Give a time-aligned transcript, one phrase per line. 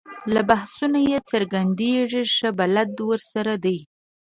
[0.33, 3.77] له بحثونو یې څرګندېږي ښه بلد ورسره دی.